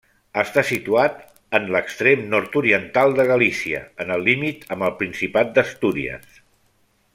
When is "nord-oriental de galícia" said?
2.31-3.83